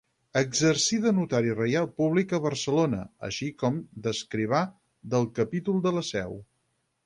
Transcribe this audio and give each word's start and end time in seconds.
Exercí 0.39 0.97
de 1.03 1.11
notari 1.17 1.51
reial 1.57 1.89
públic 1.99 2.33
a 2.37 2.41
Barcelona, 2.47 3.03
així 3.29 3.51
com 3.65 3.79
d'escrivà 4.07 4.65
del 5.15 5.33
Capítol 5.41 5.89
de 5.89 5.97
la 6.01 6.09
Seu. 6.13 6.39